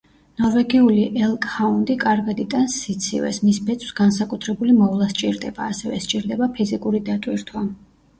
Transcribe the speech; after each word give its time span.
ნორვეგიული 0.43 1.01
ელკჰაუნდი 1.25 1.95
კარგად 2.03 2.39
იტანს 2.43 2.77
სიცივეს, 2.85 3.39
მის 3.49 3.59
ბეწვს 3.67 3.91
განსაკუთრებული 3.99 4.73
მოვლა 4.79 5.11
სჭირდება, 5.13 5.67
ასევე 5.75 6.01
სჭირდება 6.07 6.49
ფიზიკური 6.57 7.03
დატვირთვა. 7.11 7.63